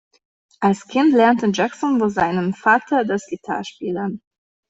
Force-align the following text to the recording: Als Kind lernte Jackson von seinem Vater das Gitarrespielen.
Als 0.59 0.87
Kind 0.87 1.13
lernte 1.13 1.51
Jackson 1.53 1.99
von 1.99 2.09
seinem 2.09 2.55
Vater 2.55 3.05
das 3.05 3.27
Gitarrespielen. 3.27 4.19